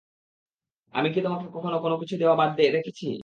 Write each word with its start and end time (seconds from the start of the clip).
আমি 0.93 1.07
কি 1.13 1.19
তোমাকে 1.21 1.45
কখনো 1.55 1.77
কোনোকিছু 1.83 2.15
দেয়া 2.17 2.35
বাদ 2.35 2.51
রেখেছি? 2.75 3.05